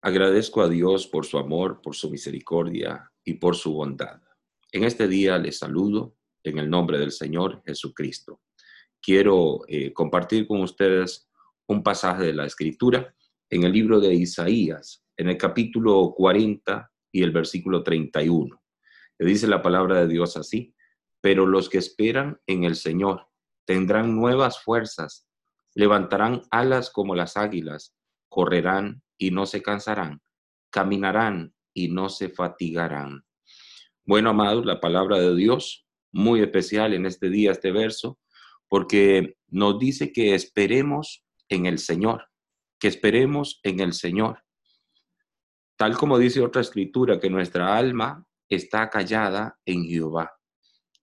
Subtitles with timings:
[0.00, 4.20] Agradezco a Dios por su amor, por su misericordia y por su bondad.
[4.70, 6.14] En este día les saludo
[6.44, 8.40] en el nombre del Señor Jesucristo.
[9.02, 11.28] Quiero eh, compartir con ustedes
[11.66, 13.12] un pasaje de la Escritura
[13.50, 18.62] en el libro de Isaías, en el capítulo 40 y el versículo 31.
[19.18, 20.76] Le dice la palabra de Dios así,
[21.20, 23.26] pero los que esperan en el Señor
[23.64, 25.26] tendrán nuevas fuerzas,
[25.74, 27.96] levantarán alas como las águilas,
[28.28, 30.22] correrán y no se cansarán,
[30.70, 33.24] caminarán y no se fatigarán.
[34.04, 38.18] Bueno, amados, la palabra de Dios, muy especial en este día, este verso,
[38.68, 42.28] porque nos dice que esperemos en el Señor,
[42.78, 44.44] que esperemos en el Señor.
[45.76, 50.32] Tal como dice otra escritura, que nuestra alma está callada en Jehová.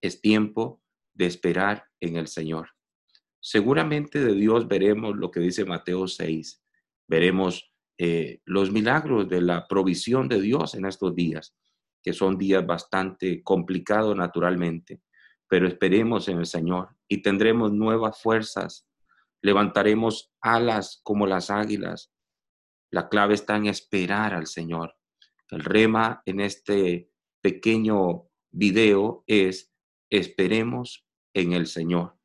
[0.02, 0.82] Es tiempo
[1.14, 2.72] de esperar en el Señor.
[3.40, 6.64] Seguramente de Dios veremos lo que dice Mateo 6.
[7.08, 11.56] Veremos eh, los milagros de la provisión de Dios en estos días,
[12.04, 15.02] que son días bastante complicados naturalmente,
[15.48, 18.88] pero esperemos en el Señor y tendremos nuevas fuerzas,
[19.42, 22.12] levantaremos alas como las águilas.
[22.92, 24.96] La clave está en esperar al Señor.
[25.50, 27.10] El rema en este
[27.42, 29.72] pequeño video es
[30.10, 32.18] esperemos en el Señor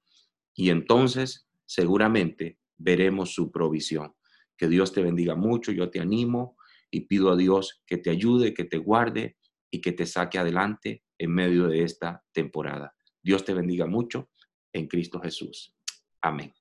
[0.55, 4.15] y entonces seguramente veremos su provisión.
[4.61, 6.59] Que Dios te bendiga mucho, yo te animo
[6.91, 9.39] y pido a Dios que te ayude, que te guarde
[9.71, 12.95] y que te saque adelante en medio de esta temporada.
[13.23, 14.29] Dios te bendiga mucho
[14.75, 15.75] en Cristo Jesús.
[16.21, 16.53] Amén.